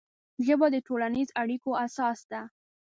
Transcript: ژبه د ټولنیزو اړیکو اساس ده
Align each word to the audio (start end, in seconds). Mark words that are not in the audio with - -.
ژبه 0.45 0.67
د 0.73 0.77
ټولنیزو 0.87 1.35
اړیکو 1.41 1.69
اساس 1.85 2.19
ده 2.31 2.41